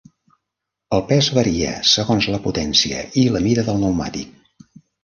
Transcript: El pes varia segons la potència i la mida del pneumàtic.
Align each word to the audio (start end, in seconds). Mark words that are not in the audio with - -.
El 0.97 1.03
pes 1.11 1.29
varia 1.39 1.75
segons 1.91 2.31
la 2.37 2.41
potència 2.49 3.07
i 3.25 3.31
la 3.37 3.47
mida 3.49 3.71
del 3.71 3.83
pneumàtic. 3.85 4.79